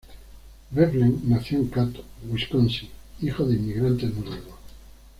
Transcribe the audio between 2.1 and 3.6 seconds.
Wisconsin, hijo de